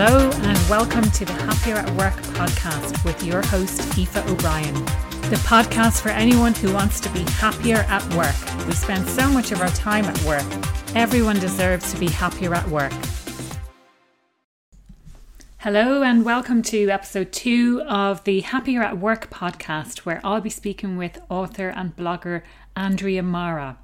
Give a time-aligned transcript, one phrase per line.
[0.00, 4.72] Hello, and welcome to the Happier at Work podcast with your host, Aoife O'Brien.
[5.28, 8.36] The podcast for anyone who wants to be happier at work.
[8.68, 10.46] We spend so much of our time at work.
[10.94, 12.92] Everyone deserves to be happier at work.
[15.56, 20.48] Hello, and welcome to episode two of the Happier at Work podcast, where I'll be
[20.48, 22.42] speaking with author and blogger
[22.76, 23.78] Andrea Mara.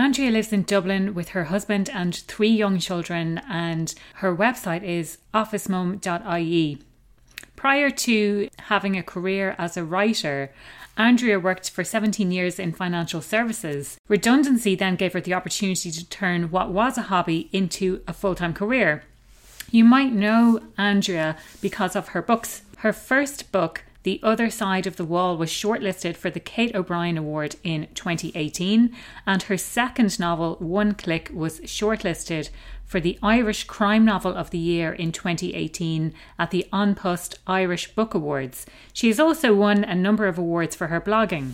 [0.00, 5.18] Andrea lives in Dublin with her husband and three young children, and her website is
[5.34, 6.78] officemum.ie.
[7.54, 10.52] Prior to having a career as a writer,
[10.96, 13.98] Andrea worked for 17 years in financial services.
[14.08, 18.34] Redundancy then gave her the opportunity to turn what was a hobby into a full
[18.34, 19.02] time career.
[19.70, 22.62] You might know Andrea because of her books.
[22.78, 27.18] Her first book, The Other Side of the Wall, was shortlisted for the Kate O'Brien
[27.18, 32.48] Award in 2018, and her second novel, One Click, was shortlisted
[32.86, 37.94] for the Irish Crime Novel of the Year in 2018 at the An Post Irish
[37.94, 38.64] Book Awards.
[38.94, 41.52] She has also won a number of awards for her blogging.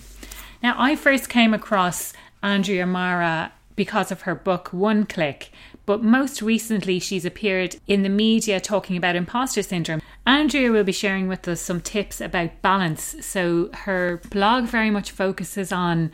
[0.63, 2.13] Now, I first came across
[2.45, 5.51] Andrea Mara because of her book One Click,
[5.85, 10.01] but most recently she's appeared in the media talking about imposter syndrome.
[10.27, 13.15] Andrea will be sharing with us some tips about balance.
[13.21, 16.11] So her blog very much focuses on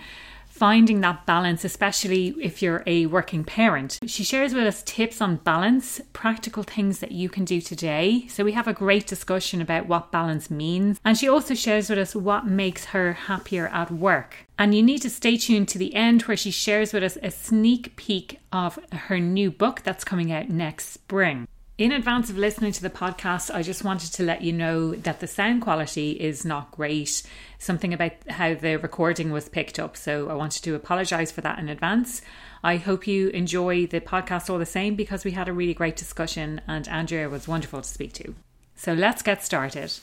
[0.47, 3.99] finding that balance, especially if you're a working parent.
[4.07, 8.27] She shares with us tips on balance, practical things that you can do today.
[8.29, 11.01] So we have a great discussion about what balance means.
[11.07, 14.47] And she also shares with us what makes her happier at work.
[14.59, 17.31] And you need to stay tuned to the end where she shares with us a
[17.31, 21.49] sneak peek of her new book that's coming out next spring.
[21.79, 25.21] In advance of listening to the podcast, I just wanted to let you know that
[25.21, 27.23] the sound quality is not great.
[27.59, 29.97] Something about how the recording was picked up.
[29.97, 32.21] So I wanted to apologize for that in advance.
[32.63, 35.97] I hope you enjoy the podcast all the same because we had a really great
[35.97, 38.35] discussion and Andrea was wonderful to speak to.
[38.77, 39.95] So let's get started.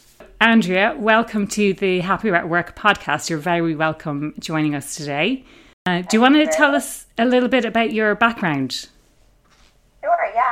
[0.42, 3.30] Andrea, welcome to the Happier at Work podcast.
[3.30, 5.46] You're very welcome joining us today.
[5.86, 8.88] Uh, do you want to tell us a little bit about your background?
[10.02, 10.49] Sure, yeah.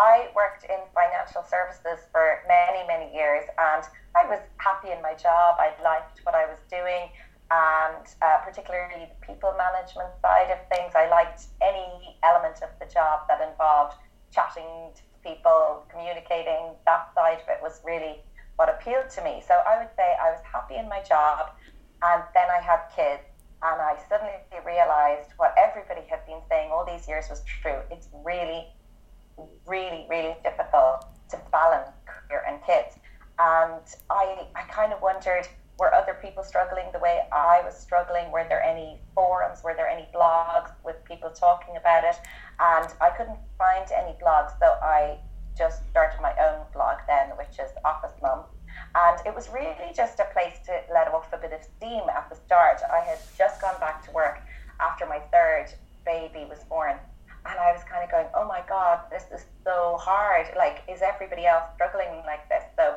[0.00, 3.84] I worked in financial services for many, many years, and
[4.16, 5.60] I was happy in my job.
[5.60, 7.12] I liked what I was doing,
[7.52, 10.96] and uh, particularly the people management side of things.
[10.96, 14.00] I liked any element of the job that involved
[14.32, 16.72] chatting to people, communicating.
[16.88, 18.24] That side of it was really
[18.56, 19.44] what appealed to me.
[19.44, 21.52] So I would say I was happy in my job,
[22.00, 23.28] and then I had kids.
[23.60, 27.84] And I suddenly realized what everybody had been saying all these years was true.
[27.90, 28.72] It's really
[29.66, 32.96] really, really difficult to balance career and kids.
[33.38, 35.48] And I, I kind of wondered
[35.80, 38.30] were other people struggling the way I was struggling?
[38.30, 39.64] Were there any forums?
[39.64, 42.16] Were there any blogs with people talking about it?
[42.60, 45.18] And I couldn't find any blogs, so I
[45.56, 48.44] just started my own blog then, which is Office Mum.
[48.94, 52.28] And it was really just a place to let off a bit of steam at
[52.28, 52.82] the start.
[52.92, 54.42] I had just gone back to work
[54.80, 55.72] after my third
[56.04, 56.96] baby was born
[57.46, 60.46] and I was kind of going, oh my God, this is so hard.
[60.56, 62.64] Like, is everybody else struggling like this?
[62.76, 62.96] So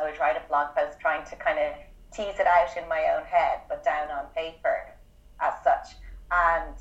[0.00, 1.72] I would write a blog post trying to kind of
[2.12, 4.94] tease it out in my own head, but down on paper
[5.40, 5.94] as such.
[6.30, 6.74] And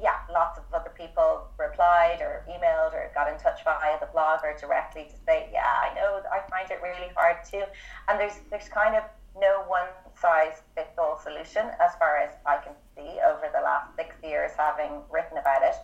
[0.00, 4.40] yeah, lots of other people replied or emailed or got in touch via the blog
[4.42, 7.64] or directly to say, yeah, I know, I find it really hard too.
[8.08, 9.04] And there's there's kind of
[9.38, 9.86] no one
[10.18, 14.50] size fits all solution as far as I can see over the last six years
[14.58, 15.74] having written about it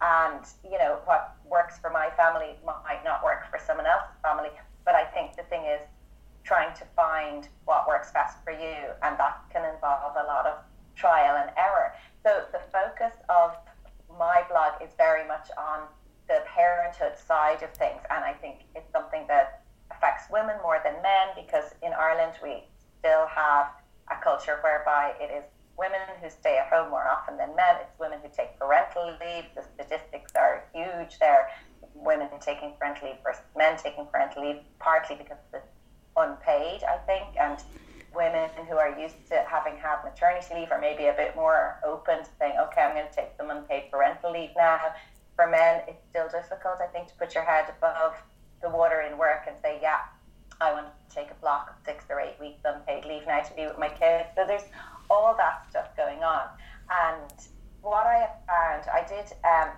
[0.00, 4.50] and you know what works for my family might not work for someone else's family.
[4.84, 5.80] But i think the thing is
[6.44, 10.56] trying to find what works best for you and that can involve a lot of
[10.96, 11.92] trial and error.
[12.24, 13.52] So the focus of
[14.18, 15.82] my blog is very much on
[16.28, 20.94] the parenthood side of things and i think it's something that affects women more than
[21.02, 22.64] men because in ireland we
[22.98, 23.66] still have
[24.10, 25.44] a culture whereby it is
[25.78, 27.76] women who stay at home more often than men.
[27.80, 29.44] It's women who take parental leave.
[29.54, 31.48] The statistics are huge there.
[31.94, 35.66] Women taking parental leave versus men taking parental leave, partly because it's
[36.16, 37.62] unpaid, I think, and
[38.14, 42.24] women who are used to having had maternity leave are maybe a bit more open
[42.24, 44.80] to saying, okay, I'm going to take some unpaid parental leave now.
[45.36, 48.14] For men, it's still difficult, I think, to put your head above
[48.62, 50.00] the water in work and say, yeah,
[50.60, 53.54] I want to take a block of six or eight weeks unpaid leave now to
[53.54, 54.28] be with my kids.
[54.34, 54.66] So there's
[55.10, 56.48] all that stuff going on.
[56.90, 57.32] And
[57.82, 59.70] what I have found, I did um,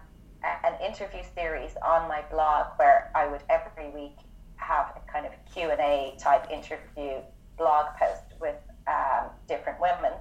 [0.65, 4.17] an interview series on my blog where I would every week
[4.57, 7.21] have a kind of Q&A type interview
[7.57, 8.57] blog post with
[8.87, 10.13] um, different women.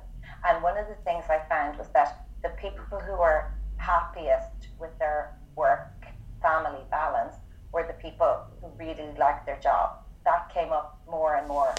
[0.47, 4.97] And one of the things I found was that the people who were happiest with
[4.99, 6.05] their work
[6.41, 7.35] family balance
[7.71, 9.99] were the people who really liked their job.
[10.25, 11.73] That came up more and more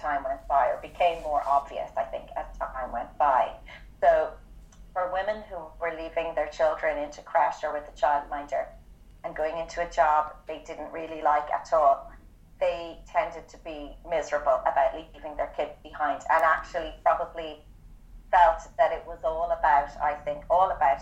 [0.00, 3.52] time went by, or became more obvious, I think, as time went by.
[4.00, 4.30] So,
[4.92, 8.66] for women who were leaving their children into crèche or with a childminder
[9.22, 12.10] and going into a job they didn't really like at all,
[12.60, 17.58] they tended to be miserable about leaving their kids behind and actually probably
[18.30, 21.00] felt that it was all about, I think, all about,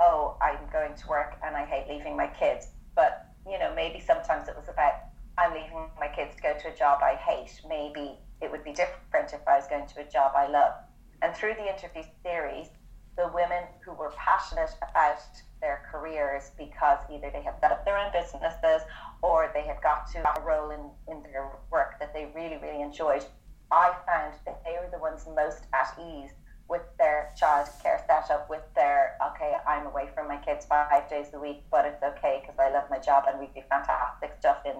[0.00, 2.68] oh, I'm going to work and I hate leaving my kids.
[2.96, 4.94] But, you know, maybe sometimes it was about,
[5.36, 7.60] I'm leaving my kids to a job I hate.
[7.68, 10.74] Maybe it would be different if I was going to a job I love.
[11.22, 12.68] And through the interview series,
[13.16, 15.18] the women who were passionate about
[15.60, 18.82] their careers because either they have set up their own businesses
[19.22, 22.80] or they have got to a role in, in their work that they really, really
[22.80, 23.24] enjoyed.
[23.70, 26.30] I found that they were the ones most at ease
[26.68, 31.40] with their childcare setup, with their, okay, I'm away from my kids five days a
[31.40, 34.76] week, but it's okay because I love my job and we do fantastic stuff in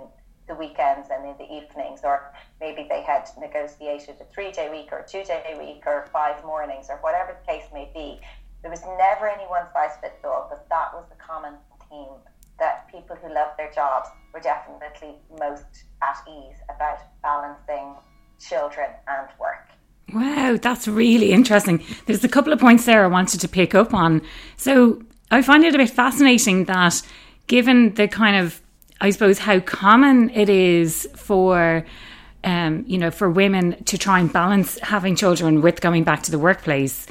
[0.48, 2.00] the weekends and in the evenings.
[2.02, 6.44] Or maybe they had negotiated a three day week or two day week or five
[6.44, 8.20] mornings or whatever the case may be.
[8.62, 11.54] There was never any one size fits all, but that was the common
[11.88, 12.18] theme
[12.58, 17.94] that people who loved their jobs were definitely most at ease about balancing
[18.40, 19.68] children and work.
[20.12, 21.84] Wow, that's really interesting.
[22.06, 24.22] There's a couple of points there I wanted to pick up on.
[24.56, 27.02] So I find it a bit fascinating that
[27.46, 28.60] given the kind of,
[29.00, 31.84] I suppose, how common it is for,
[32.44, 36.30] um, you know, for women to try and balance having children with going back to
[36.30, 37.06] the workplace,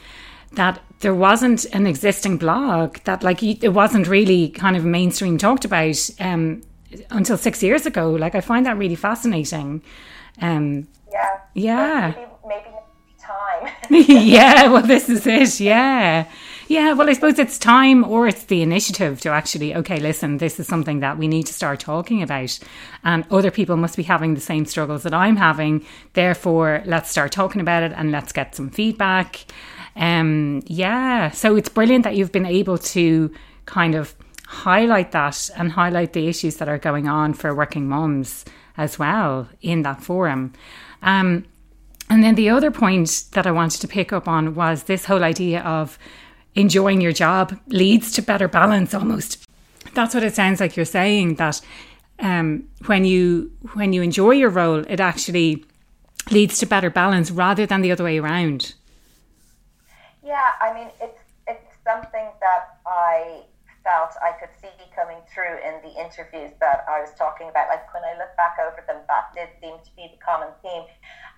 [0.54, 5.66] that there wasn't an existing blog that like it wasn't really kind of mainstream talked
[5.66, 6.64] about um,
[7.10, 8.12] until six years ago.
[8.12, 9.82] Like I find that really fascinating.
[10.42, 11.40] Um, yeah.
[11.54, 12.14] Yeah.
[12.16, 12.78] Maybe, maybe
[13.20, 13.74] time.
[14.08, 14.68] yeah.
[14.68, 15.60] Well, this is it.
[15.60, 16.26] Yeah.
[16.68, 20.60] Yeah, well, I suppose it's time or it's the initiative to actually, okay, listen, this
[20.60, 22.60] is something that we need to start talking about.
[23.06, 25.86] And other people must be having the same struggles that I'm having.
[26.12, 29.46] Therefore, let's start talking about it and let's get some feedback.
[29.96, 33.32] Um, yeah, so it's brilliant that you've been able to
[33.66, 34.14] kind of
[34.46, 38.44] highlight that and highlight the issues that are going on for working moms
[38.76, 40.52] as well in that forum.
[41.02, 41.46] Um,
[42.10, 45.24] and then the other point that I wanted to pick up on was this whole
[45.24, 45.98] idea of
[46.58, 49.48] enjoying your job leads to better balance almost.
[49.94, 51.62] That's what it sounds like you're saying that
[52.20, 55.64] um, when you when you enjoy your role, it actually
[56.32, 58.74] leads to better balance rather than the other way around.
[60.24, 63.44] Yeah, I mean, it's it's something that I
[63.84, 64.68] felt I could see
[64.98, 67.70] coming through in the interviews that I was talking about.
[67.70, 70.90] Like when I look back over them, that did seem to be the common theme.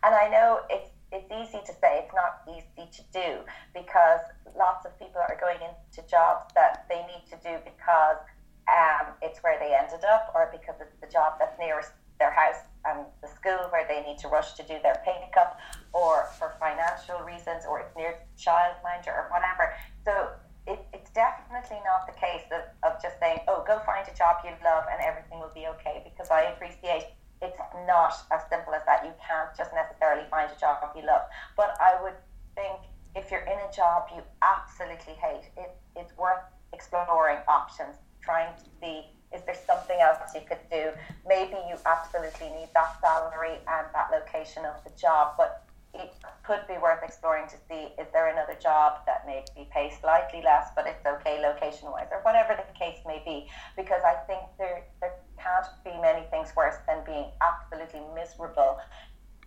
[0.01, 3.41] And I know it's it's easy to say, it's not easy to do
[3.73, 4.21] because
[4.57, 8.21] lots of people are going into jobs that they need to do because
[8.69, 12.67] um, it's where they ended up or because it's the job that's nearest their house
[12.85, 15.57] and the school where they need to rush to do their pickup
[15.93, 19.73] or for financial reasons or it's near childminder or whatever.
[20.05, 20.35] So
[20.67, 24.43] it, it's definitely not the case of, of just saying, oh, go find a job
[24.43, 27.09] you love and everything will be okay because I appreciate
[27.41, 27.57] it's
[27.87, 29.05] not as simple as that.
[29.05, 31.21] You can't just necessarily find a job you love.
[31.55, 32.15] But I would
[32.55, 32.79] think
[33.15, 36.43] if you're in a job you absolutely hate, it, it's worth
[36.73, 40.89] exploring options, trying to see is there something else you could do?
[41.27, 46.61] Maybe you absolutely need that salary and that location of the job, but it could
[46.67, 50.85] be worth exploring to see is there another job that maybe pays slightly less, but
[50.85, 53.47] it's okay location wise, or whatever the case may be.
[53.75, 58.77] Because I think there, there can't be many things worse than being absolutely miserable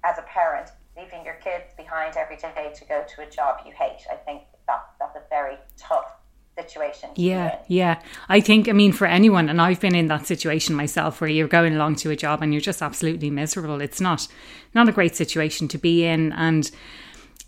[0.04, 3.72] as a parent, leaving your kids behind every day to go to a job you
[3.72, 4.04] hate.
[4.10, 6.21] I think that, that's a very tough
[6.58, 7.10] situation.
[7.16, 8.00] Yeah, yeah.
[8.28, 11.48] I think, I mean, for anyone, and I've been in that situation myself where you're
[11.48, 13.80] going along to a job and you're just absolutely miserable.
[13.80, 14.28] It's not,
[14.74, 16.32] not a great situation to be in.
[16.32, 16.70] And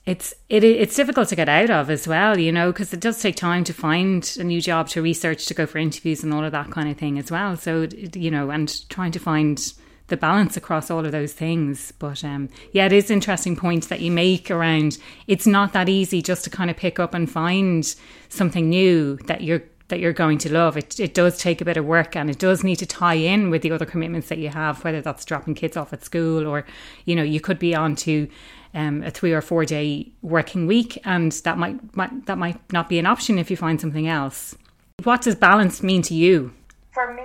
[0.07, 3.21] it's it it's difficult to get out of as well, you know, because it does
[3.23, 6.45] take time to find a new job, to research, to go for interviews, and all
[6.45, 7.57] of that kind of thing as well.
[7.57, 9.73] So you know, and trying to find
[10.09, 11.93] the balance across all of those things.
[11.99, 14.99] But um, yeah, it is interesting points that you make around.
[15.27, 17.95] It's not that easy just to kind of pick up and find
[18.29, 20.77] something new that you're that you're going to love.
[20.77, 23.51] It it does take a bit of work and it does need to tie in
[23.51, 26.67] with the other commitments that you have, whether that's dropping kids off at school or
[27.05, 28.29] you know you could be on to.
[28.77, 32.89] Um, a three or four day working week, and that might, might that might not
[32.89, 34.57] be an option if you find something else.
[35.05, 36.53] What does balance mean to you?
[36.93, 37.23] For me,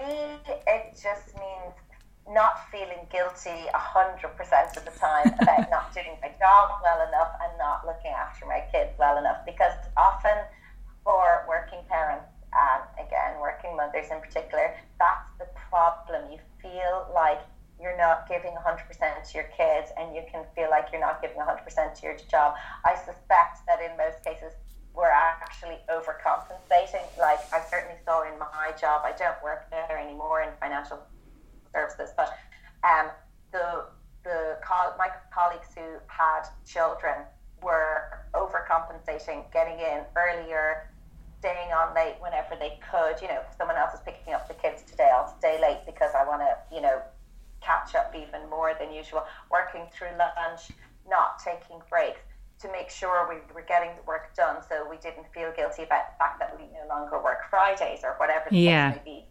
[0.68, 1.59] it just means
[2.30, 7.58] not feeling guilty 100% of the time about not doing my job well enough and
[7.58, 9.46] not looking after my kids well enough.
[9.46, 10.38] Because often
[11.04, 16.32] for working parents, and again, working mothers in particular, that's the problem.
[16.32, 17.42] You feel like
[17.82, 21.38] you're not giving 100% to your kids and you can feel like you're not giving
[21.38, 22.56] 100% to your job.
[22.86, 24.54] I suspect that in most cases,
[24.94, 27.06] we're actually overcompensating.
[27.18, 31.00] Like I certainly saw in my job, I don't work there anymore in financial
[31.74, 32.38] services, but
[32.84, 33.10] um,
[33.52, 33.86] the
[34.24, 34.58] the
[34.98, 37.26] my colleagues who had children
[37.62, 40.92] were overcompensating, getting in earlier,
[41.40, 43.22] staying on late whenever they could.
[43.22, 46.12] You know, if someone else is picking up the kids today, I'll stay late because
[46.16, 47.02] I want to, you know,
[47.62, 49.24] catch up even more than usual.
[49.52, 50.72] Working through lunch,
[51.08, 52.22] not taking breaks
[52.62, 56.12] to make sure we were getting the work done so we didn't feel guilty about
[56.12, 58.92] the fact that we no longer work Fridays or whatever the yeah.
[58.92, 59.26] case may be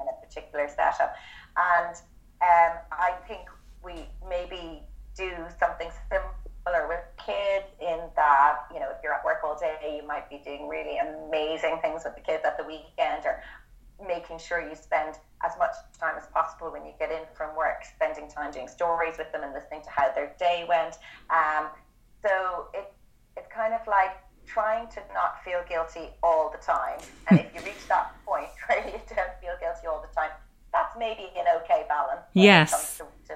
[0.00, 1.14] in a particular setup.
[1.56, 1.96] And
[2.42, 3.48] um, I think
[3.84, 4.82] we maybe
[5.16, 9.98] do something similar with kids in that, you know, if you're at work all day,
[10.00, 13.42] you might be doing really amazing things with the kids at the weekend or
[14.06, 17.84] making sure you spend as much time as possible when you get in from work,
[17.84, 20.96] spending time doing stories with them and listening to how their day went.
[21.30, 21.68] Um,
[22.22, 22.92] so it,
[23.36, 26.98] it's kind of like trying to not feel guilty all the time.
[27.28, 30.30] And if you reach that point where you don't feel guilty all the time,
[30.98, 32.22] maybe an okay balance.
[32.32, 32.98] Yes.
[32.98, 33.34] To, to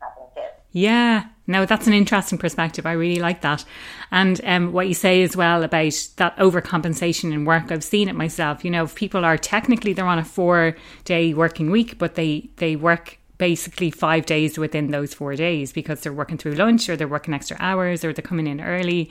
[0.00, 0.54] having kids.
[0.72, 2.86] Yeah, no, that's an interesting perspective.
[2.86, 3.64] I really like that.
[4.10, 8.14] And um, what you say as well about that overcompensation in work, I've seen it
[8.14, 8.64] myself.
[8.64, 12.50] You know, if people are technically they're on a four day working week, but they
[12.56, 16.96] they work basically five days within those four days because they're working through lunch or
[16.96, 19.10] they're working extra hours or they're coming in early.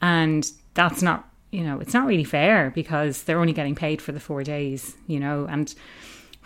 [0.00, 4.12] And that's not, you know, it's not really fair because they're only getting paid for
[4.12, 5.74] the four days, you know, and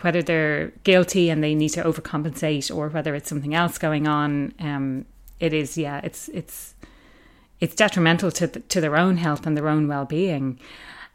[0.01, 4.53] whether they're guilty and they need to overcompensate or whether it's something else going on,
[4.59, 5.05] um,
[5.39, 6.75] it is, yeah, it's, it's,
[7.59, 10.59] it's detrimental to, to their own health and their own well being.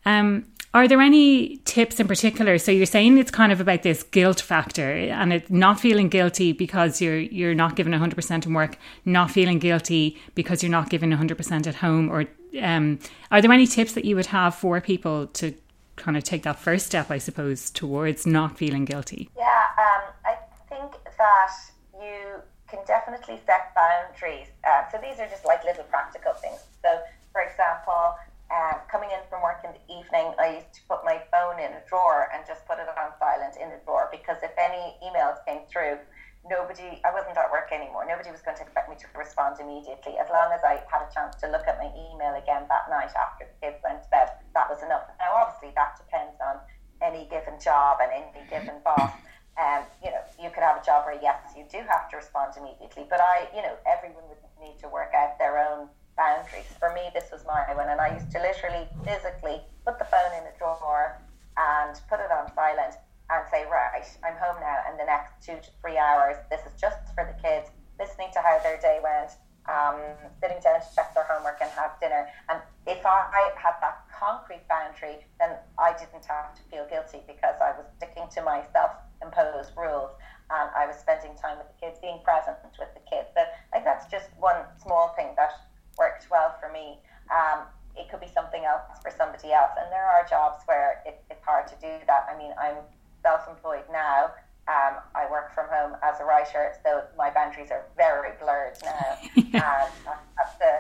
[0.05, 2.57] Um, are there any tips in particular?
[2.57, 6.53] So you're saying it's kind of about this guilt factor and it not feeling guilty
[6.53, 11.11] because you're you're not giving 100% in work, not feeling guilty because you're not giving
[11.11, 12.25] 100% at home or
[12.61, 12.99] um,
[13.31, 15.55] are there any tips that you would have for people to
[15.97, 19.31] kind of take that first step, I suppose, towards not feeling guilty?
[19.37, 20.37] Yeah, um, I
[20.69, 21.53] think that
[22.01, 24.49] you can definitely set boundaries.
[24.65, 26.61] Uh, so these are just like little practical things.
[26.83, 26.89] So,
[27.33, 28.17] for example,
[28.53, 31.73] um, coming in from work in the evening, I used to put my phone in
[31.73, 35.41] a drawer and just put it on silent in the drawer because if any emails
[35.47, 36.01] came through,
[36.49, 38.03] nobody, I wasn't at work anymore.
[38.07, 40.19] Nobody was going to expect me to respond immediately.
[40.19, 43.15] As long as I had a chance to look at my email again that night
[43.15, 45.07] after the kids went to bed, that was enough.
[45.23, 46.59] Now, obviously, that depends on
[46.99, 49.13] any given job and any given boss.
[49.53, 52.57] Um, you know, you could have a job where yes, you do have to respond
[52.57, 56.65] immediately, but I, you know, everyone would need to work out their own boundaries.
[56.81, 60.33] For me, this was my one, and I used to literally physically put the phone
[60.41, 61.21] in a drawer
[61.59, 62.97] and put it on silent
[63.41, 66.75] and say, right, I'm home now, and the next two to three hours, this is
[66.81, 69.33] just for the kids, listening to how their day went,
[69.71, 69.97] um,
[70.41, 72.27] sitting down to check their homework and have dinner.
[72.49, 77.55] And if I had that concrete boundary, then I didn't have to feel guilty because
[77.63, 78.91] I was sticking to my self
[79.23, 80.11] imposed rules
[80.51, 83.31] and I was spending time with the kids, being present with the kids.
[83.35, 85.53] So, like, that's just one small thing that
[85.97, 86.99] worked well for me.
[87.31, 87.65] Um,
[87.97, 89.73] it could be something else for somebody else.
[89.79, 92.29] And there are jobs where it, it's hard to do that.
[92.29, 92.83] I mean, I'm
[93.23, 94.31] self employed now.
[94.69, 99.19] Um, I work from home as a writer, so my boundaries are very blurred now.
[99.37, 100.71] and I have, to,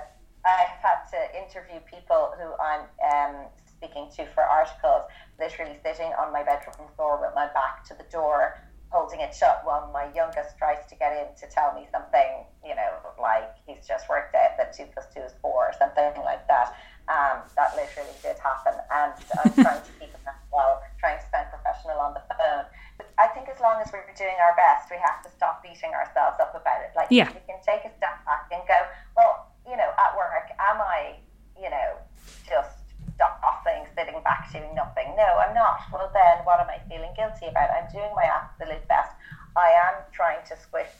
[0.46, 6.32] I had to interview people who I'm um, speaking to for articles, literally sitting on
[6.32, 10.58] my bedroom floor with my back to the door holding it shut while my youngest
[10.58, 14.52] tries to get in to tell me something, you know, like he's just worked out
[14.58, 16.76] that two plus two is four or something like that.
[17.08, 18.76] Um, that literally did happen.
[18.92, 20.20] And I'm trying to keep it
[20.52, 21.48] well, trying to spend
[21.82, 22.64] professional on the phone.
[22.96, 25.90] But I think as long as we're doing our best, we have to stop beating
[25.90, 26.92] ourselves up about it.
[26.94, 27.28] Like, yeah.
[27.28, 28.78] we can take a step back and go,
[29.16, 31.18] well, you know, at work, am I,
[31.58, 31.98] you know,
[32.46, 32.78] just
[33.18, 35.14] doffing, sitting back doing nothing.
[35.16, 35.86] No, I'm not.
[35.92, 37.70] Well, then what am I feeling guilty about?
[37.70, 39.14] I'm doing my absolute best.
[39.54, 40.90] I am trying to squish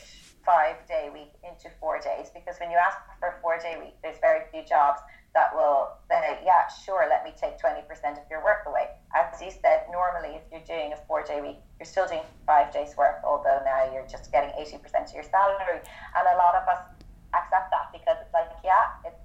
[0.44, 3.94] five day week into four days because when you ask for a four day week,
[4.02, 5.00] there's very few jobs
[5.34, 7.88] that will say, yeah, sure, let me take 20%
[8.20, 8.88] of your work away.
[9.16, 12.72] As you said, normally if you're doing a four day week, you're still doing five
[12.72, 14.76] days work, although now you're just getting 80%
[15.08, 15.80] of your salary.
[16.16, 16.84] And a lot of us
[17.32, 19.20] accept that because it's like, yeah, it's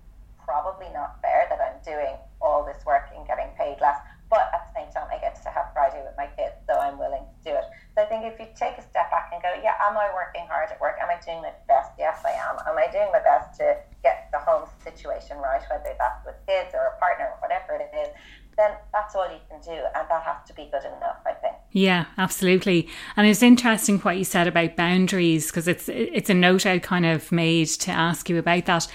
[0.47, 3.99] probably not fair that I'm doing all this work and getting paid less.
[4.29, 6.99] But at the same time, I get to have Friday with my kids, so I'm
[6.99, 7.63] willing to do it.
[7.95, 10.43] So I think if you take a step back and go, yeah, am I working
[10.47, 10.99] hard at work?
[10.99, 11.95] Am I doing my best?
[11.95, 12.59] Yes, I am.
[12.67, 16.73] Am I doing my best to get the home situation right, whether that's with kids
[16.73, 18.09] or a partner or whatever it is?
[18.57, 21.55] Then that's all you can do, and that has to be good enough, I think.
[21.71, 22.87] Yeah, absolutely.
[23.15, 27.05] And it's interesting what you said about boundaries because it's it's a note I kind
[27.05, 28.87] of made to ask you about that.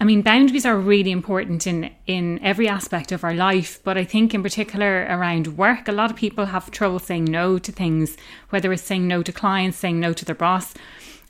[0.00, 4.04] I mean, boundaries are really important in in every aspect of our life, but I
[4.04, 8.16] think in particular around work, a lot of people have trouble saying no to things,
[8.50, 10.74] whether it's saying no to clients, saying no to their boss.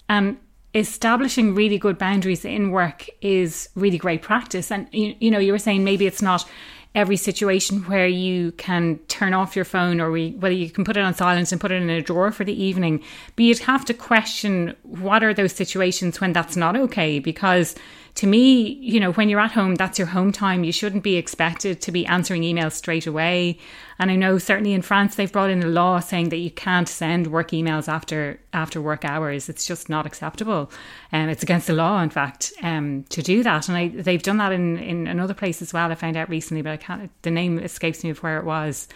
[0.09, 0.39] And
[0.79, 4.71] establishing really good boundaries in work is really great practice.
[4.71, 6.49] And you, you know, you were saying maybe it's not
[6.95, 10.97] every situation where you can turn off your phone or we, whether you can put
[10.97, 13.03] it on silence and put it in a drawer for the evening.
[13.37, 17.75] But you'd have to question what are those situations when that's not okay because
[18.19, 20.65] to me, you know, when you're at home, that's your home time.
[20.65, 23.59] You shouldn't be expected to be answering emails straight away.
[24.01, 26.89] And I know certainly in France they've brought in a law saying that you can't
[26.89, 29.49] send work emails after after work hours.
[29.49, 30.69] It's just not acceptable.
[31.13, 33.69] And um, it's against the law, in fact, um, to do that.
[33.69, 35.89] And I, they've done that in, in another place as well.
[35.89, 37.13] I found out recently, but I can't.
[37.23, 38.89] The name escapes me of where it was.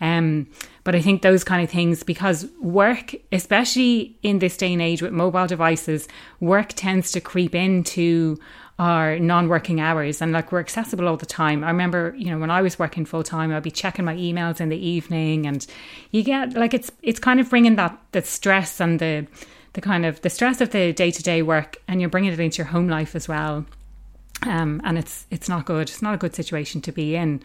[0.00, 0.46] Um,
[0.84, 5.02] but I think those kind of things, because work, especially in this day and age
[5.02, 6.06] with mobile devices,
[6.38, 8.38] work tends to creep into
[8.78, 11.64] our non-working hours and like we're accessible all the time.
[11.64, 14.60] I remember, you know, when I was working full time, I'd be checking my emails
[14.60, 15.66] in the evening and
[16.12, 19.26] you get like it's it's kind of bringing that the stress and the
[19.72, 22.66] the kind of the stress of the day-to-day work and you're bringing it into your
[22.66, 23.66] home life as well.
[24.42, 25.88] Um, and it's it's not good.
[25.88, 27.42] It's not a good situation to be in.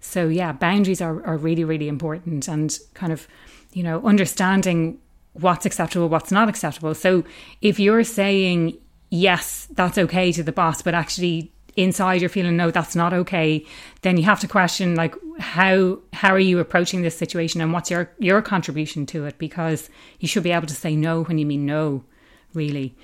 [0.00, 3.26] So yeah, boundaries are, are really, really important and kind of,
[3.72, 4.98] you know, understanding
[5.32, 6.94] what's acceptable, what's not acceptable.
[6.94, 7.24] So
[7.60, 8.78] if you're saying
[9.10, 13.64] yes, that's okay to the boss, but actually inside you're feeling no, that's not okay,
[14.02, 17.90] then you have to question like how how are you approaching this situation and what's
[17.90, 19.88] your your contribution to it because
[20.18, 22.04] you should be able to say no when you mean no,
[22.52, 22.94] really.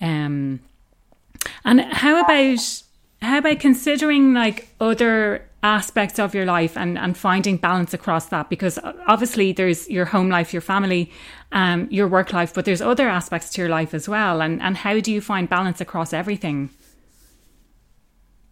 [0.00, 0.60] Um,
[1.64, 2.82] and how about
[3.20, 8.50] how about considering like other aspects of your life and, and finding balance across that
[8.50, 8.78] because
[9.08, 11.10] obviously there's your home life your family
[11.52, 14.42] um, your work life but there's other aspects to your life as well.
[14.42, 16.68] And, and how do you find balance across everything?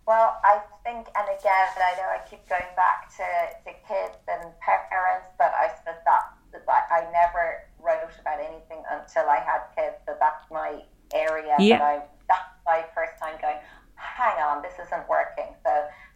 [0.06, 3.26] Well i think and again i know i keep going back to,
[3.64, 6.22] to kids and parents but i said that,
[6.52, 10.82] that i never wrote about anything until i had kids so that's my
[11.14, 11.78] area yeah.
[11.78, 13.58] that i that's my first time going
[14.02, 15.54] hang on this isn't working.
[15.64, 15.70] So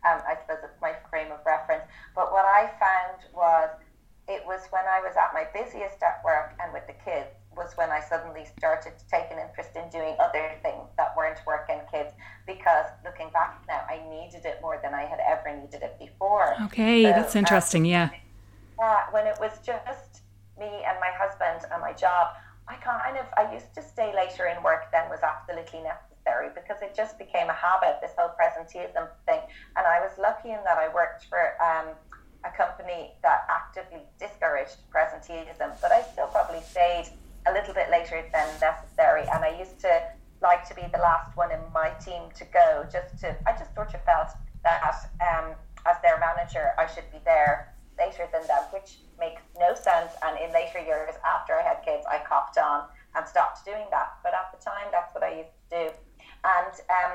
[0.04, 1.84] um, I suppose it's my frame of reference.
[2.14, 3.70] But what I found was
[4.28, 7.72] it was when I was at my busiest at work and with the kids was
[7.76, 11.68] when I suddenly started to take an interest in doing other things that weren't work
[11.70, 12.12] and kids
[12.46, 16.54] because looking back now, I needed it more than I had ever needed it before.
[16.66, 17.82] Okay, so, that's um, interesting.
[17.82, 18.10] Um, yeah.
[18.82, 20.20] Uh, when it was just
[20.58, 22.36] me and my husband and my job,
[22.68, 26.50] I kind of I used to stay later in work than was absolutely necessary necessary
[26.54, 29.40] because it just became a habit, this whole presenteeism thing.
[29.76, 31.94] And I was lucky in that I worked for um,
[32.44, 37.08] a company that actively discouraged presenteeism, but I still probably stayed
[37.46, 39.22] a little bit later than necessary.
[39.32, 40.02] And I used to
[40.42, 43.74] like to be the last one in my team to go, just to, I just
[43.74, 44.30] sort of felt
[44.64, 44.82] that
[45.22, 45.54] um,
[45.86, 50.12] as their manager, I should be there later than them, which makes no sense.
[50.22, 52.84] And in later years, after I had kids, I copped on
[53.14, 54.18] and stopped doing that.
[54.22, 55.90] But at the time, that's what I used to do.
[56.46, 57.12] And um,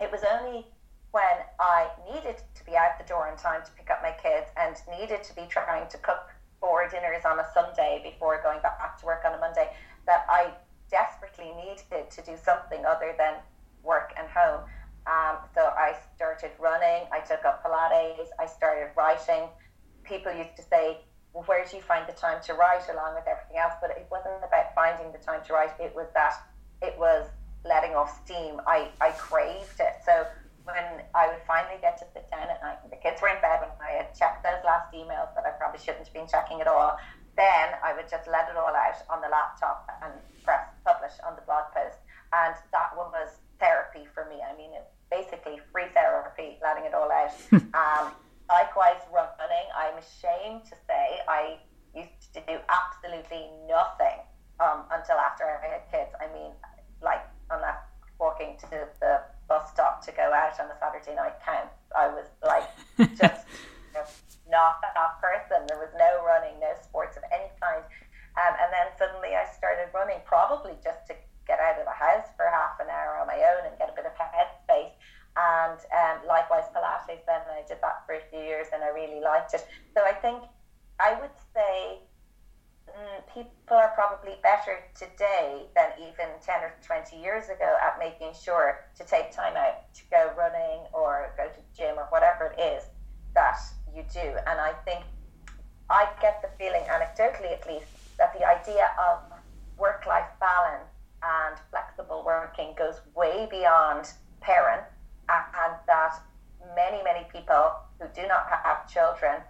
[0.00, 0.66] it was only
[1.12, 4.46] when I needed to be out the door in time to pick up my kids
[4.56, 6.28] and needed to be trying to cook
[6.60, 9.72] four dinners on a Sunday before going back to work on a Monday
[10.06, 10.52] that I
[10.90, 13.34] desperately needed to do something other than
[13.82, 14.60] work and home.
[15.06, 19.48] Um, so I started running, I took up Pilates, I started writing.
[20.04, 20.98] People used to say,
[21.32, 23.74] well, where do you find the time to write along with everything else?
[23.80, 26.34] But it wasn't about finding the time to write, it was that
[26.82, 27.26] it was
[27.64, 30.00] letting off steam, I, I craved it.
[30.04, 30.24] So
[30.64, 33.40] when I would finally get to sit down at night and the kids were in
[33.40, 36.60] bed and I had checked those last emails that I probably shouldn't have been checking
[36.60, 36.96] at all,
[37.36, 40.12] then I would just let it all out on the laptop and
[40.44, 41.98] press publish on the blog post.
[42.32, 44.38] And that one was therapy for me.
[44.44, 44.70] I mean,
[45.10, 47.34] basically free therapy, letting it all out.
[47.74, 48.12] um,
[48.48, 51.58] likewise, running, I'm ashamed to say I
[51.94, 54.22] used to do absolutely nothing
[54.60, 56.12] um, until after I had kids.
[56.20, 56.52] I mean,
[58.20, 61.74] walking to the bus stop to go out on a Saturday night counts.
[61.96, 62.68] I was like
[63.18, 64.06] just you know,
[64.52, 65.66] not that person.
[65.66, 67.82] There was no running, no sports of any kind.
[68.38, 72.30] Um, and then suddenly I started running, probably just to get out of the house
[72.36, 74.94] for half an hour on my own and get a bit of headspace.
[75.34, 79.18] And um, likewise, Pilates, then I did that for a few years and I really
[79.18, 79.66] liked it.
[79.94, 80.42] So I think
[80.98, 82.06] I would say
[83.00, 88.32] mm, people are probably better today than even 10 or 20 years ago at making
[88.34, 92.54] sure to take time out to go running or go to the gym or whatever
[92.56, 92.84] it is
[93.34, 93.58] that
[93.94, 94.36] you do.
[94.46, 95.04] And I think
[95.88, 97.86] I get the feeling anecdotally at least,
[98.18, 99.20] that the idea of
[99.78, 104.90] work life balance and flexible working goes way beyond parents,
[105.28, 106.14] and that
[106.76, 109.40] many, many people who do not have children,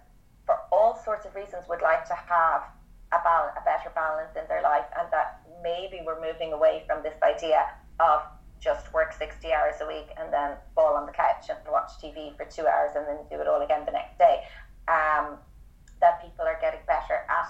[0.45, 2.63] for all sorts of reasons, would like to have
[3.11, 7.03] a, bal- a better balance in their life, and that maybe we're moving away from
[7.03, 7.65] this idea
[7.99, 8.21] of
[8.59, 12.35] just work 60 hours a week and then fall on the couch and watch TV
[12.37, 14.43] for two hours and then do it all again the next day.
[14.87, 15.37] Um,
[15.99, 17.49] that people are getting better at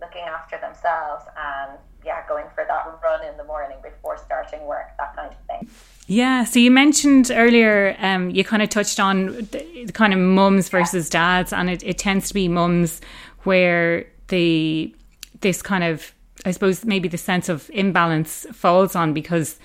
[0.00, 4.96] looking after themselves and yeah, going for that run in the morning before starting work,
[4.98, 5.70] that kind of thing.
[6.08, 10.68] Yeah, so you mentioned earlier, um, you kind of touched on the, kind of mums
[10.68, 13.00] versus dads, and it, it tends to be mums
[13.44, 14.94] where the
[15.42, 16.12] this kind of,
[16.44, 19.58] I suppose, maybe the sense of imbalance falls on because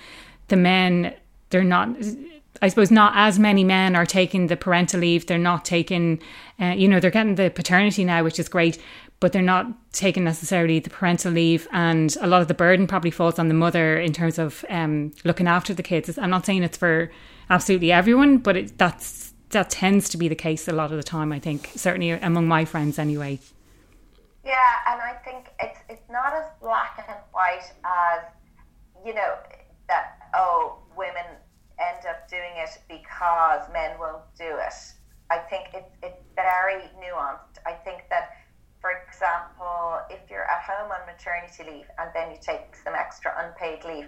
[0.49, 1.13] the men,
[1.49, 1.89] they're not,
[2.61, 5.25] I suppose, not as many men are taking the parental leave.
[5.25, 6.21] They're not taking,
[6.59, 8.81] uh, you know, they're getting the paternity now, which is great,
[9.19, 11.67] but they're not taking necessarily the parental leave.
[11.71, 15.13] And a lot of the burden probably falls on the mother in terms of um,
[15.23, 16.17] looking after the kids.
[16.17, 17.11] I'm not saying it's for
[17.49, 21.03] absolutely everyone, but it, that's that tends to be the case a lot of the
[21.03, 21.31] time.
[21.31, 23.39] I think certainly among my friends anyway.
[24.47, 28.23] Yeah, and I think it's it's not as black and white as
[29.05, 29.35] you know
[29.89, 31.35] that oh women
[31.77, 34.73] end up doing it because men won't do it.
[35.29, 37.59] I think it's it's very nuanced.
[37.65, 38.39] I think that
[38.79, 43.35] for example, if you're at home on maternity leave and then you take some extra
[43.35, 44.07] unpaid leave,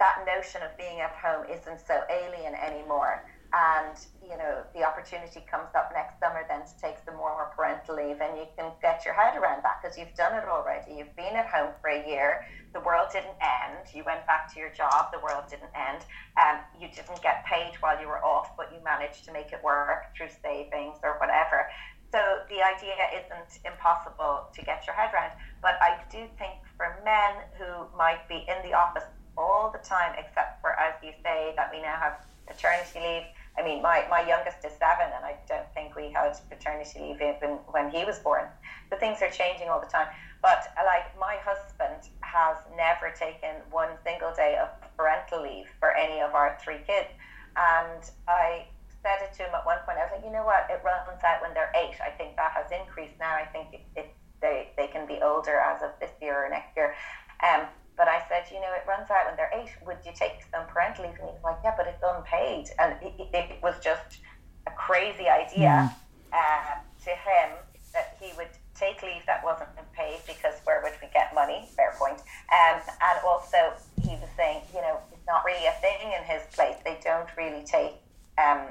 [0.00, 3.30] that notion of being at home isn't so alien anymore.
[3.48, 7.96] And, you know, the opportunity comes up next summer then to take some more parental
[7.96, 11.00] leave and you can get your head around that because you've done it already.
[11.00, 12.44] You've been at home for a year.
[12.74, 13.88] The world didn't end.
[13.94, 15.08] You went back to your job.
[15.12, 16.04] The world didn't end.
[16.36, 19.64] Um, you didn't get paid while you were off, but you managed to make it
[19.64, 21.72] work through savings or whatever.
[22.12, 22.20] So
[22.52, 25.32] the idea isn't impossible to get your head around.
[25.60, 29.04] But I do think for men who might be in the office
[29.36, 33.26] all the time, except for, as you say, that we now have paternity leave.
[33.56, 37.20] I mean, my, my youngest is seven, and I don't think we had paternity leave
[37.20, 38.44] even when he was born.
[38.90, 40.08] So things are changing all the time.
[40.42, 46.20] But like my husband has never taken one single day of parental leave for any
[46.20, 47.08] of our three kids.
[47.56, 48.66] And I
[49.02, 49.98] said it to him at one point.
[49.98, 50.66] I was like, you know what?
[50.70, 51.98] It runs out when they're eight.
[52.00, 53.34] I think that has increased now.
[53.34, 56.76] I think it, it, they they can be older as of this year or next
[56.76, 56.94] year.
[57.42, 57.66] Um,
[57.98, 59.74] but I said, you know, it runs out when they're eight.
[59.84, 61.18] Would you take some parental leave?
[61.18, 62.70] And he was like, yeah, but it's unpaid.
[62.78, 64.22] And it, it was just
[64.66, 65.92] a crazy idea mm.
[66.32, 67.58] uh, to him
[67.92, 71.68] that he would take leave that wasn't paid because where would we get money?
[71.74, 72.22] Fair point.
[72.54, 76.42] Um, and also, he was saying, you know, it's not really a thing in his
[76.54, 76.76] place.
[76.84, 77.98] They don't really take
[78.38, 78.68] um,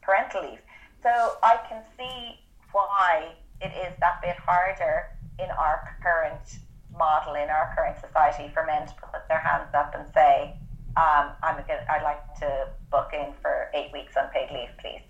[0.00, 0.60] parental leave.
[1.02, 1.10] So
[1.42, 2.40] I can see
[2.72, 6.63] why it is that bit harder in our current
[6.98, 10.56] model, in our current society, for men to put their hands up and say,
[10.96, 15.02] um, I'm a good, I'd like to book in for eight weeks unpaid leave, please.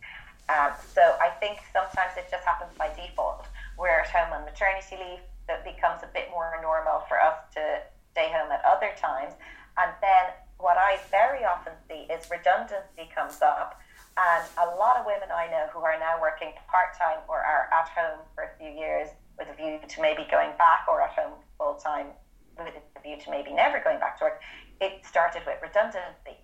[0.48, 3.46] Um, so I think sometimes it just happens by default.
[3.78, 7.84] We're at home on maternity leave, that becomes a bit more normal for us to
[8.12, 9.34] stay home at other times.
[9.76, 13.80] And then what I very often see is redundancy comes up
[14.16, 17.68] and a lot of women I know who are now working part time or are
[17.74, 21.10] at home for a few years with a view to maybe going back or at
[21.10, 21.34] home
[21.74, 22.06] full time
[22.58, 24.40] with a view to maybe never going back to work,
[24.80, 26.38] it started with redundancy.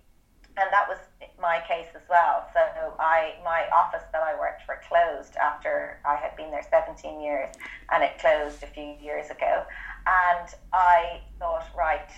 [0.57, 0.97] And that was
[1.39, 2.45] my case as well.
[2.53, 2.59] So
[2.99, 7.55] I, my office that I worked for closed after I had been there 17 years,
[7.91, 9.63] and it closed a few years ago.
[10.05, 12.11] And I thought, right,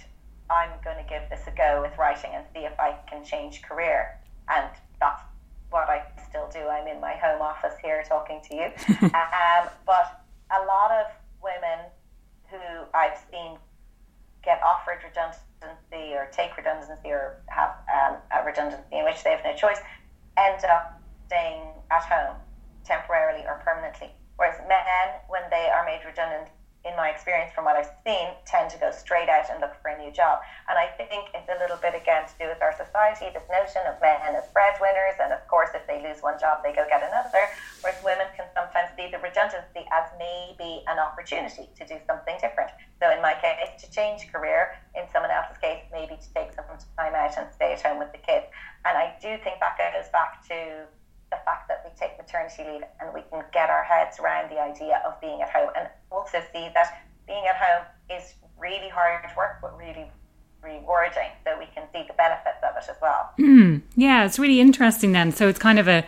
[0.49, 3.62] I'm going to give this a go with writing and see if I can change
[3.62, 4.17] career.
[4.49, 4.67] And
[4.99, 5.21] that's
[5.69, 6.67] what I still do.
[6.67, 8.65] I'm in my home office here talking to you.
[9.13, 11.06] um, but a lot of
[12.93, 13.58] I've seen
[14.43, 19.43] get offered redundancy or take redundancy or have um, a redundancy in which they have
[19.43, 19.79] no choice
[20.38, 22.36] end up staying at home
[22.84, 24.12] temporarily or permanently.
[24.36, 26.49] Whereas men, when they are made redundant,
[26.83, 29.87] in my experience from what I've seen, tend to go straight out and look for
[29.87, 30.43] a new job.
[30.67, 33.87] And I think it's a little bit again to do with our society, this notion
[33.87, 36.99] of men as breadwinners, and of course, if they lose one job, they go get
[36.99, 37.47] another.
[37.79, 42.71] Whereas women can sometimes see the redundancy as maybe an opportunity to do something different.
[42.99, 44.75] So in my case, to change career.
[44.95, 46.67] In someone else's case, maybe to take some
[46.99, 48.45] time out and stay at home with the kids.
[48.85, 50.85] And I do think that goes back to
[51.33, 54.61] the fact that we take maternity leave and we can get our heads around the
[54.61, 59.26] idea of being at home and also see that being at home is really hard
[59.36, 60.06] work but really
[60.62, 64.62] rewarding so we can see the benefits of it as well mm, yeah it's really
[64.62, 66.06] interesting then so it's kind of a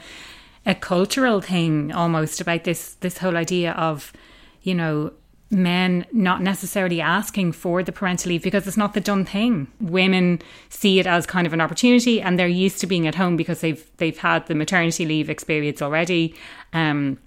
[0.65, 4.13] a cultural thing almost about this this whole idea of
[4.61, 5.11] you know
[5.51, 9.67] men not necessarily asking for the parental leave because it's not the done thing.
[9.79, 13.37] Women see it as kind of an opportunity and they're used to being at home
[13.37, 16.35] because they've they've had the maternity leave experience already.
[16.73, 17.19] Um,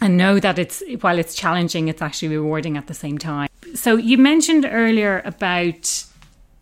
[0.00, 3.48] and know that it's while it's challenging, it's actually rewarding at the same time.
[3.74, 6.04] So you mentioned earlier about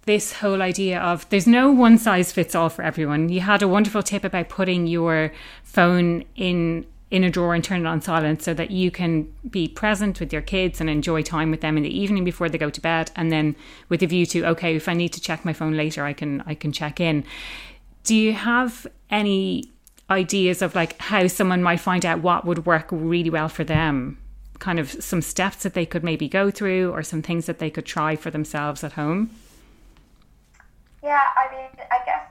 [0.07, 3.29] this whole idea of there's no one size fits all for everyone.
[3.29, 7.83] You had a wonderful tip about putting your phone in in a drawer and turn
[7.83, 11.53] it on silent so that you can be present with your kids and enjoy time
[11.53, 13.55] with them in the evening before they go to bed and then
[13.89, 16.43] with a view to okay if I need to check my phone later I can
[16.47, 17.25] I can check in.
[18.03, 19.71] Do you have any
[20.11, 24.19] ideas of like how someone might find out what would work really well for them?
[24.59, 27.71] Kind of some steps that they could maybe go through or some things that they
[27.71, 29.31] could try for themselves at home?
[31.03, 32.27] Yeah, I mean, I guess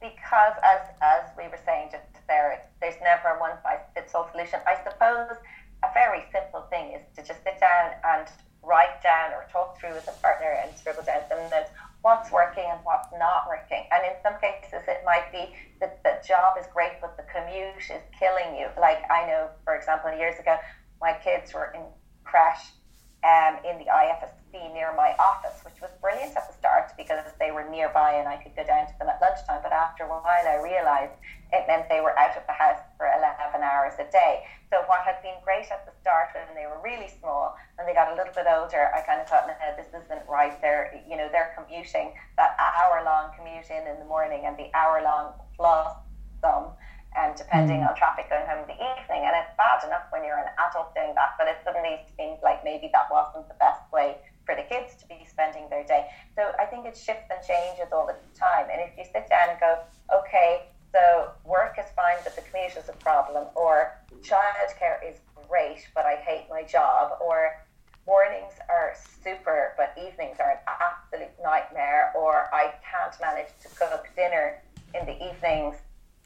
[0.00, 4.60] because as as we were saying just there, there's never one size fits all solution.
[4.66, 5.36] I suppose
[5.82, 8.26] a very simple thing is to just sit down and
[8.62, 11.70] write down or talk through with a partner and scribble down some notes
[12.02, 13.84] what's working and what's not working.
[13.92, 17.76] And in some cases, it might be that the job is great, but the commute
[17.76, 18.68] is killing you.
[18.78, 20.56] Like I know, for example, years ago,
[21.00, 21.82] my kids were in
[22.24, 22.79] crèche
[23.20, 27.50] um, in the IFSC near my office, which was brilliant at the start because they
[27.52, 29.60] were nearby and I could go down to them at lunchtime.
[29.62, 31.12] But after a while, I realized
[31.52, 34.48] it meant they were out of the house for 11 hours a day.
[34.72, 37.92] So what had been great at the start when they were really small, when they
[37.92, 40.56] got a little bit older, I kind of thought, no, this isn't right.
[40.62, 45.34] They're, you know, they're commuting that hour-long commute in in the morning and the hour-long
[45.56, 45.92] plus
[46.40, 46.72] some
[47.16, 47.88] and depending mm.
[47.88, 49.26] on traffic going home in the evening.
[49.26, 52.62] And it's bad enough when you're an adult doing that, but it suddenly seems like
[52.62, 56.06] maybe that wasn't the best way for the kids to be spending their day.
[56.36, 58.66] So I think it shifts and changes all the time.
[58.70, 59.78] And if you sit down and go,
[60.14, 65.18] okay, so work is fine, but the commute is a problem, or childcare is
[65.48, 67.62] great, but I hate my job, or
[68.06, 74.08] mornings are super, but evenings are an absolute nightmare, or I can't manage to cook
[74.16, 74.62] dinner
[74.94, 75.76] in the evenings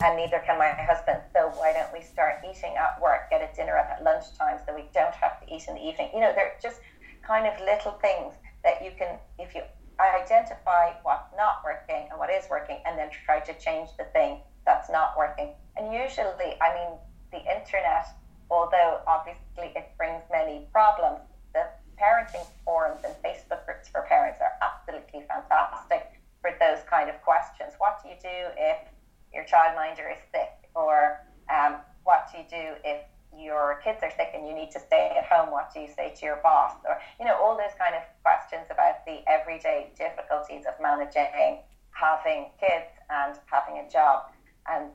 [0.02, 1.20] and neither can my husband.
[1.32, 4.74] So why don't we start eating at work, get a dinner up at lunchtime so
[4.74, 6.10] we don't have to eat in the evening?
[6.12, 6.80] You know, they're just
[7.60, 9.62] little things that you can, if you
[10.00, 14.38] identify what's not working and what is working, and then try to change the thing
[14.66, 15.52] that's not working.
[15.76, 16.98] And usually, I mean,
[17.30, 18.06] the internet,
[18.50, 21.20] although obviously it brings many problems,
[21.52, 21.66] the
[22.00, 27.74] parenting forums and Facebook groups for parents are absolutely fantastic for those kind of questions.
[27.78, 28.78] What do you do if
[29.32, 31.20] your childminder is sick, or
[31.52, 33.02] um, what do you do if
[33.38, 35.50] your kids are sick and you need to stay at home?
[35.50, 36.74] What do you say to your boss?
[36.84, 41.60] Or you know all those kind of questions about the everyday difficulties of managing
[41.94, 44.24] having kids and having a job.
[44.68, 44.90] And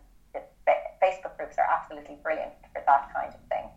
[1.01, 3.69] Facebook groups are absolutely brilliant for that kind of thing.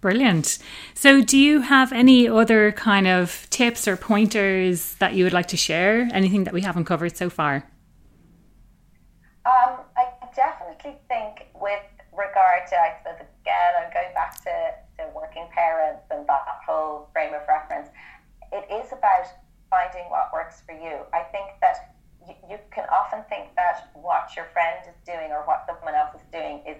[0.00, 0.58] Brilliant.
[0.94, 5.48] So, do you have any other kind of tips or pointers that you would like
[5.48, 6.08] to share?
[6.12, 7.66] Anything that we haven't covered so far?
[9.46, 12.96] Um, I definitely think, with regard to, I
[13.78, 14.54] I'm going back to,
[14.98, 17.88] to working parents and that whole frame of reference,
[18.52, 19.26] it is about
[19.70, 21.02] finding what works for you.
[21.12, 21.96] I think that
[22.26, 26.14] you, you can often think that what your friend is doing or what someone else
[26.14, 26.78] is doing is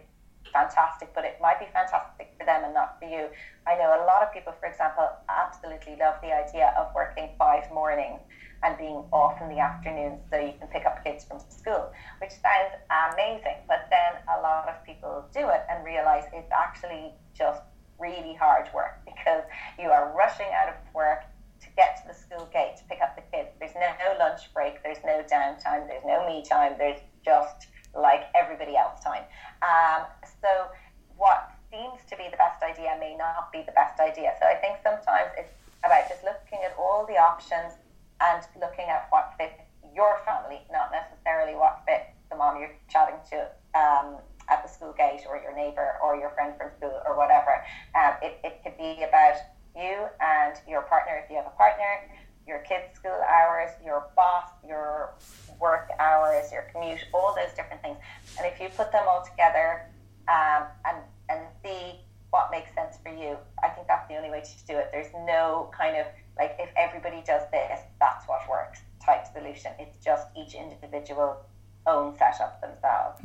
[0.55, 3.27] fantastic, but it might be fantastic for them and not for you.
[3.67, 7.67] I know a lot of people, for example, absolutely love the idea of working five
[7.75, 8.21] mornings
[8.62, 12.31] and being off in the afternoon so you can pick up kids from school, which
[12.31, 12.73] sounds
[13.12, 13.59] amazing.
[13.69, 17.61] But then a lot of people do it and realize it's actually just
[17.99, 19.43] really hard work because
[19.79, 21.25] you are rushing out of work
[21.61, 23.51] to get to the school gate to pick up the kids.
[23.59, 28.24] There's no, no lunch break, there's no downtime, there's no me time, there's just like
[28.35, 29.24] everybody else time.
[29.62, 30.07] Um,
[30.40, 30.68] so
[31.16, 34.35] what seems to be the best idea may not be the best idea.
[34.40, 35.52] So I think sometimes it's
[35.85, 37.74] about just looking at all the options
[38.20, 39.61] and looking at what fits
[39.94, 43.46] your family, not necessarily what fits the mom you're chatting to
[43.78, 44.16] um,
[44.50, 47.64] at the school gate or your neighbour or your friend from school or whatever.
[47.94, 49.37] Um, it, it could be about
[49.76, 52.11] you and your partner if you have a partner,
[52.46, 55.14] your kids' school hours, your boss, your
[55.61, 57.96] work hours, your commute, all those different things.
[58.38, 59.87] And if you put them all together
[60.28, 64.42] um, and, and see what makes sense for you, I think that's the only way
[64.42, 64.90] to do it.
[64.92, 69.72] There's no kind of like if everybody does this, that's what works type solution.
[69.78, 71.38] It's just each individual
[71.87, 73.20] own setup themselves.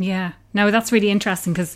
[0.54, 1.76] Yeah, no, that's really interesting because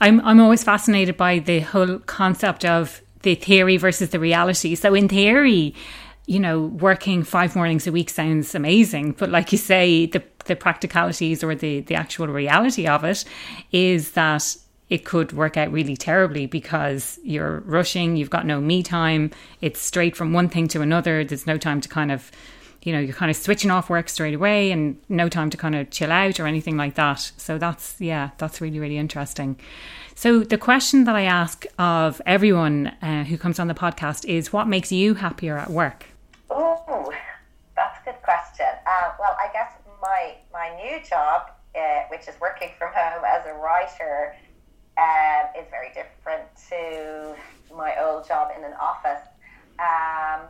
[0.00, 4.74] I'm I'm always fascinated by the whole concept of the theory versus the reality.
[4.74, 5.74] So in theory,
[6.26, 10.56] you know, working five mornings a week sounds amazing, but like you say, the the
[10.56, 13.24] practicalities or the the actual reality of it
[13.72, 14.56] is that
[14.88, 19.80] it could work out really terribly because you're rushing, you've got no me time, it's
[19.80, 22.32] straight from one thing to another, there's no time to kind of
[22.82, 25.74] you know, you're kind of switching off work straight away and no time to kind
[25.74, 27.32] of chill out or anything like that.
[27.36, 29.58] So that's, yeah, that's really, really interesting.
[30.14, 34.52] So the question that I ask of everyone uh, who comes on the podcast is
[34.52, 36.06] what makes you happier at work?
[36.50, 37.12] Oh,
[37.76, 38.66] that's a good question.
[38.86, 43.46] Uh, well, I guess my, my new job, uh, which is working from home as
[43.46, 44.34] a writer,
[44.98, 47.34] um, is very different to
[47.74, 49.26] my old job in an office.
[49.78, 50.46] Um,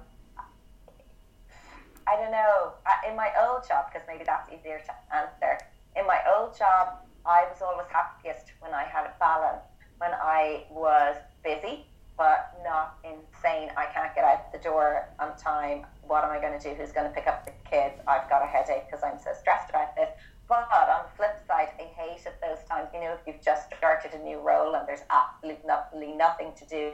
[2.10, 2.72] I don't know.
[3.08, 5.62] In my old job, because maybe that's easier to answer.
[5.94, 9.62] In my old job, I was always happiest when I had a balance,
[9.98, 11.86] when I was busy,
[12.18, 13.70] but not insane.
[13.76, 15.86] I can't get out the door on time.
[16.02, 16.74] What am I going to do?
[16.74, 17.94] Who's going to pick up the kids?
[18.08, 20.08] I've got a headache because I'm so stressed about this.
[20.48, 22.88] But on the flip side, I hated those times.
[22.92, 26.90] You know, if you've just started a new role and there's absolutely nothing to do,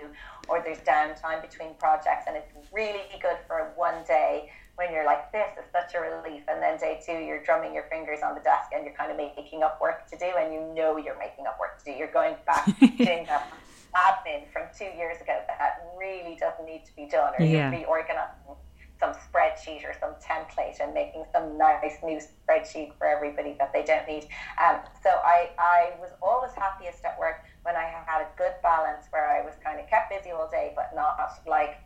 [0.46, 5.32] or there's downtime between projects, and it's really good for one day when you're like,
[5.32, 6.42] this is such a relief.
[6.48, 9.16] And then day two, you're drumming your fingers on the desk and you're kind of
[9.16, 11.90] making up work to do, and you know you're making up work to do.
[11.92, 13.52] You're going back doing that
[13.96, 17.70] admin from two years ago that really doesn't need to be done, or yeah.
[17.70, 18.56] you're reorganizing
[18.98, 23.84] some spreadsheet or some template and making some nice new spreadsheet for everybody that they
[23.84, 24.26] don't need.
[24.62, 29.06] Um, so I, I was always happiest at work when I had a good balance
[29.10, 31.78] where I was kind of kept busy all day, but not like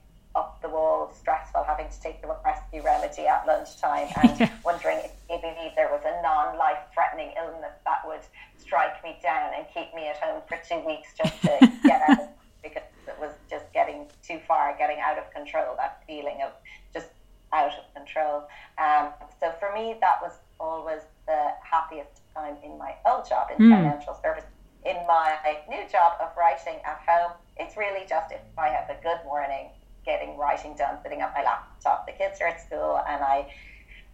[0.62, 4.50] the wall, stressful, having to take the rescue remedy at lunchtime and yeah.
[4.64, 8.20] wondering if maybe there was a non life threatening illness that would
[8.58, 12.28] strike me down and keep me at home for two weeks just to get out
[12.62, 16.52] because it was just getting too far, getting out of control, that feeling of
[16.92, 17.08] just
[17.52, 18.46] out of control.
[18.78, 19.08] Um,
[19.40, 23.70] so for me, that was always the happiest time in my old job in mm.
[23.70, 24.48] financial services.
[24.84, 25.36] In my
[25.68, 29.68] new job of writing at home, it's really just if I have a good morning,
[30.04, 32.06] getting writing done, sitting at my laptop.
[32.06, 33.52] The kids are at school, and I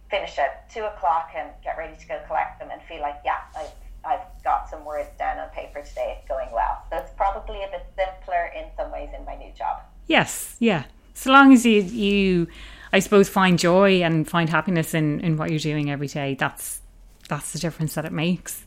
[0.09, 3.41] finish at two o'clock and get ready to go collect them, and feel like, yeah,
[3.57, 3.71] I've
[4.05, 6.17] I've got some words down on paper today.
[6.17, 6.83] It's going well.
[6.89, 9.81] So it's probably a bit simpler in some ways in my new job.
[10.07, 10.85] Yes, yeah.
[11.13, 12.47] So long as you you
[12.93, 16.81] I suppose find joy and find happiness in, in what you're doing every day, that's
[17.27, 18.63] that's the difference that it makes.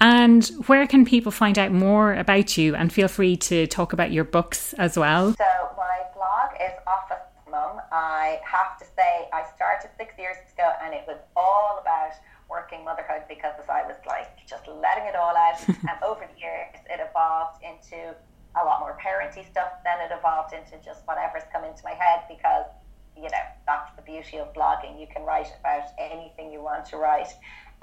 [0.00, 2.74] And where can people find out more about you?
[2.74, 5.34] And feel free to talk about your books as well.
[5.34, 5.59] So is Office Mum.
[8.00, 12.16] I have to say, I started six years ago and it was all about
[12.48, 15.60] working motherhood because I was like just letting it all out.
[15.68, 18.16] and over the years, it evolved into
[18.56, 19.84] a lot more parenty stuff.
[19.84, 22.72] Then it evolved into just whatever's come into my head because,
[23.16, 24.98] you know, that's the beauty of blogging.
[24.98, 27.28] You can write about anything you want to write.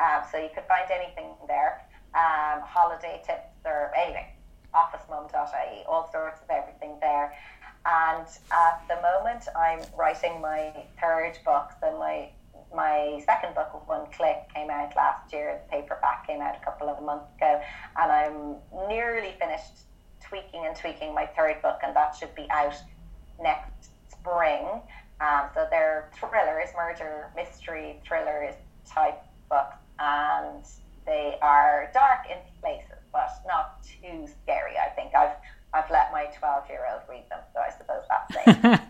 [0.02, 1.86] Um, so you could find anything there.
[2.18, 4.34] Um, holiday tips or anything.
[4.74, 7.38] OfficeMum.ie, all sorts of everything there.
[7.86, 11.72] And at the moment, I'm writing my third book.
[11.82, 12.30] So my
[12.76, 15.62] my second book, One Click, came out last year.
[15.64, 17.62] The paperback came out a couple of months ago,
[17.98, 19.86] and I'm nearly finished
[20.22, 22.76] tweaking and tweaking my third book, and that should be out
[23.42, 24.82] next spring.
[25.22, 28.54] Um, so they're thrillers, murder mystery thrillers
[28.86, 30.64] type books, and
[31.06, 34.78] they are dark in places, but not too scary.
[34.78, 35.38] I think I've
[35.78, 37.40] I've let my 12 year old read them.
[37.54, 38.82] So I suppose that's it.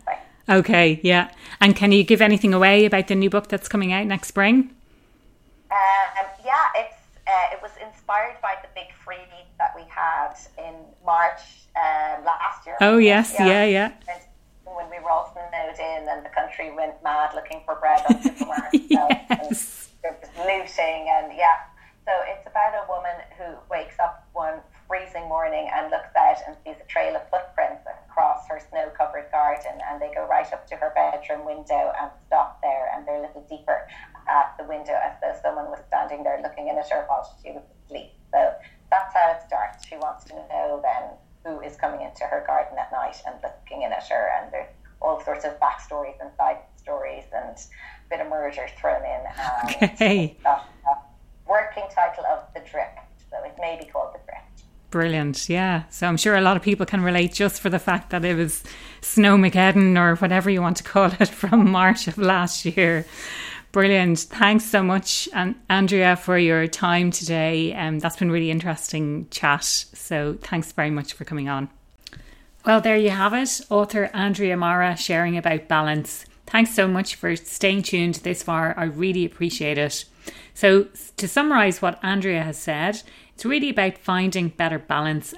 [0.50, 1.32] okay, yeah.
[1.60, 4.74] And can you give anything away about the new book that's coming out next spring?
[5.70, 6.96] Um, yeah, it's
[7.28, 10.74] uh, it was inspired by the big freebie that we had in
[11.06, 11.42] March
[11.76, 12.78] um, last year.
[12.80, 13.92] Oh, yes, yeah, yeah.
[14.06, 14.20] yeah.
[14.64, 18.16] When we were all snowed in and the country went mad looking for bread on
[18.24, 18.88] supermarkets.
[18.90, 19.90] yes.
[20.04, 21.68] And looting and yeah.
[22.06, 26.56] So it's about a woman who wakes up one freezing morning and looks out and
[26.64, 30.66] sees a trail of footprints across her snow covered garden and they go right up
[30.68, 33.88] to her bedroom window and stop there and they're a little deeper
[34.30, 37.52] at the window as though someone was standing there looking in at her while she
[37.52, 38.12] was asleep.
[38.32, 38.54] So
[38.90, 39.86] that's how it starts.
[39.86, 43.84] She wants to know then who is coming into her garden at night and looking
[43.84, 48.22] in at her and there's all sorts of backstories and side stories and a bit
[48.22, 49.22] of murder thrown in.
[49.38, 50.38] And okay.
[50.44, 50.66] That
[51.48, 53.00] working title of The Drift.
[53.30, 54.47] So it may be called The Drift.
[54.90, 55.84] Brilliant, yeah.
[55.90, 58.36] So I'm sure a lot of people can relate just for the fact that it
[58.36, 58.64] was
[59.02, 63.06] Snowmageddon or whatever you want to call it from March of last year.
[63.74, 64.20] Brilliant.
[64.20, 67.74] Thanks so much, and Andrea, for your time today.
[67.74, 69.66] Um, that's been really interesting chat.
[69.66, 71.70] So thanks very much for coming on.
[72.66, 73.62] Well, there you have it.
[73.70, 76.26] Author Andrea Mara sharing about balance.
[76.46, 78.74] Thanks so much for staying tuned this far.
[78.78, 80.06] I really appreciate it.
[80.58, 80.88] So,
[81.18, 83.04] to summarize what Andrea has said,
[83.36, 85.36] it's really about finding better balance.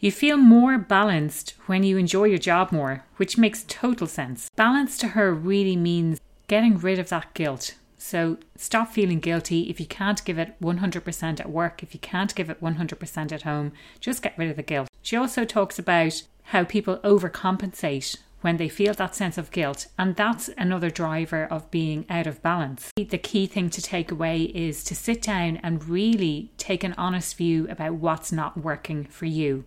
[0.00, 4.50] You feel more balanced when you enjoy your job more, which makes total sense.
[4.56, 7.76] Balance to her really means getting rid of that guilt.
[7.98, 12.34] So stop feeling guilty if you can't give it 100% at work, if you can't
[12.34, 13.70] give it 100% at home,
[14.00, 14.88] just get rid of the guilt.
[15.02, 19.86] She also talks about how people overcompensate when they feel that sense of guilt.
[19.98, 22.90] And that's another driver of being out of balance.
[22.96, 27.36] The key thing to take away is to sit down and really take an honest
[27.36, 29.64] view about what's not working for you.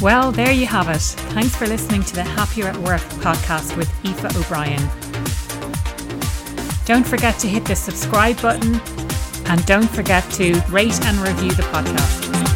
[0.00, 1.02] Well, there you have it.
[1.32, 4.80] Thanks for listening to the Happier at Work podcast with Aoife O'Brien.
[6.84, 8.80] Don't forget to hit the subscribe button
[9.46, 12.53] and don't forget to rate and review the podcast.